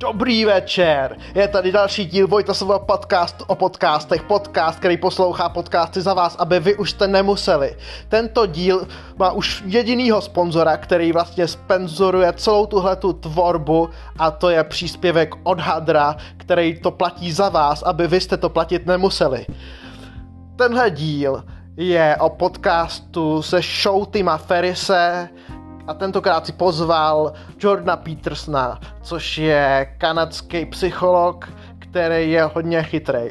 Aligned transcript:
Dobrý 0.00 0.44
večer, 0.44 1.16
je 1.34 1.48
tady 1.48 1.72
další 1.72 2.04
díl 2.04 2.28
Vojtasova 2.28 2.78
podcast 2.78 3.42
o 3.46 3.54
podcastech, 3.54 4.22
podcast, 4.22 4.78
který 4.78 4.96
poslouchá 4.96 5.48
podcasty 5.48 6.00
za 6.00 6.14
vás, 6.14 6.36
aby 6.38 6.60
vy 6.60 6.76
už 6.76 6.90
jste 6.90 7.08
nemuseli. 7.08 7.76
Tento 8.08 8.46
díl 8.46 8.88
má 9.16 9.32
už 9.32 9.62
jedinýho 9.66 10.20
sponzora, 10.20 10.76
který 10.76 11.12
vlastně 11.12 11.48
sponzoruje 11.48 12.32
celou 12.32 12.66
tuhletu 12.66 13.12
tvorbu 13.12 13.88
a 14.18 14.30
to 14.30 14.50
je 14.50 14.64
příspěvek 14.64 15.34
od 15.42 15.60
Hadra, 15.60 16.16
který 16.36 16.80
to 16.80 16.90
platí 16.90 17.32
za 17.32 17.48
vás, 17.48 17.82
aby 17.82 18.06
vy 18.06 18.20
jste 18.20 18.36
to 18.36 18.48
platit 18.48 18.86
nemuseli. 18.86 19.46
Tenhle 20.56 20.90
díl 20.90 21.44
je 21.76 22.16
o 22.20 22.28
podcastu 22.28 23.42
se 23.42 23.60
show 23.82 24.06
Tima 24.06 24.36
Ferrise, 24.36 25.28
a 25.90 25.94
tentokrát 25.94 26.46
si 26.46 26.52
pozval 26.52 27.32
Jordana 27.60 27.96
Petersona, 27.96 28.80
což 29.02 29.38
je 29.38 29.94
kanadský 29.98 30.66
psycholog, 30.66 31.48
který 31.78 32.30
je 32.30 32.44
hodně 32.44 32.82
chytrý. 32.82 33.30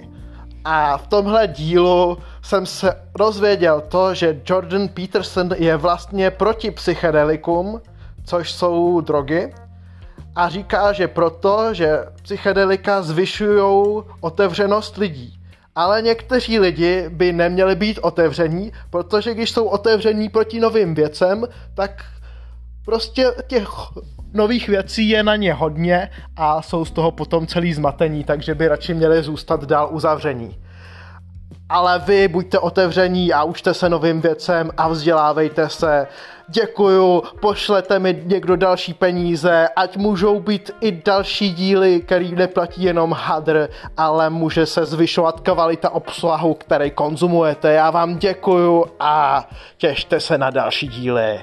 A 0.66 0.98
v 0.98 1.08
tomhle 1.08 1.48
dílu 1.48 2.18
jsem 2.42 2.66
se 2.66 3.02
dozvěděl 3.18 3.82
to, 3.82 4.14
že 4.14 4.42
Jordan 4.46 4.88
Peterson 4.88 5.50
je 5.56 5.78
vlastně 5.78 6.32
proti 6.32 6.72
psychedelikům, 6.72 7.82
což 8.26 8.52
jsou 8.52 9.02
drogy, 9.02 9.54
a 10.36 10.50
říká, 10.50 10.94
že 10.94 11.08
proto, 11.08 11.74
že 11.74 12.00
psychedelika 12.22 13.02
zvyšují 13.02 14.04
otevřenost 14.22 14.98
lidí. 14.98 15.40
Ale 15.76 16.02
někteří 16.02 16.60
lidi 16.60 17.06
by 17.10 17.34
neměli 17.34 17.76
být 17.76 18.00
otevření, 18.02 18.72
protože 18.90 19.34
když 19.34 19.52
jsou 19.52 19.66
otevření 19.66 20.30
proti 20.30 20.60
novým 20.60 20.96
věcem, 20.96 21.48
tak 21.74 21.92
prostě 22.90 23.32
těch 23.48 23.68
nových 24.34 24.68
věcí 24.68 25.10
je 25.10 25.24
na 25.24 25.36
ně 25.36 25.54
hodně 25.54 26.10
a 26.36 26.62
jsou 26.62 26.86
z 26.86 26.92
toho 26.92 27.12
potom 27.12 27.48
celý 27.48 27.74
zmatení, 27.74 28.24
takže 28.24 28.56
by 28.56 28.68
radši 28.68 28.94
měli 28.94 29.24
zůstat 29.24 29.66
dál 29.66 29.90
uzavření. 29.92 30.58
Ale 31.70 32.00
vy 32.00 32.28
buďte 32.28 32.60
otevření 32.60 33.34
a 33.34 33.44
učte 33.44 33.74
se 33.74 33.90
novým 33.90 34.22
věcem 34.22 34.72
a 34.78 34.88
vzdělávejte 34.88 35.70
se. 35.70 36.08
Děkuju, 36.48 37.24
pošlete 37.42 38.00
mi 38.00 38.22
někdo 38.26 38.56
další 38.56 38.94
peníze, 38.94 39.68
ať 39.76 39.98
můžou 39.98 40.40
být 40.40 40.72
i 40.82 40.92
další 40.92 41.54
díly, 41.54 42.02
který 42.02 42.36
neplatí 42.36 42.84
jenom 42.84 43.14
hadr, 43.14 43.70
ale 43.98 44.30
může 44.30 44.66
se 44.66 44.86
zvyšovat 44.86 45.40
kvalita 45.40 45.90
obsahu, 45.90 46.54
který 46.54 46.92
konzumujete. 46.92 47.74
Já 47.74 47.92
vám 47.92 48.18
děkuju 48.18 48.86
a 49.00 49.46
těšte 49.78 50.20
se 50.20 50.38
na 50.38 50.50
další 50.50 50.88
díly. 50.88 51.40